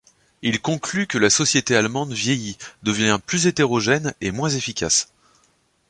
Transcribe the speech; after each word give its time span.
Il 0.41 0.59
conclut 0.61 1.05
que 1.05 1.19
la 1.19 1.29
société 1.29 1.75
allemande 1.75 2.11
vieillit, 2.11 2.57
devient 2.81 3.19
plus 3.23 3.45
hétérogène 3.45 4.15
et 4.19 4.31
moins 4.31 4.49
efficace. 4.49 5.13